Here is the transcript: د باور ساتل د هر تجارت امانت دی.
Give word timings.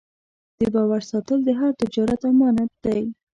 د 0.59 0.61
باور 0.73 1.01
ساتل 1.11 1.39
د 1.43 1.49
هر 1.59 1.71
تجارت 1.81 2.21
امانت 2.31 2.71
دی. 2.83 3.01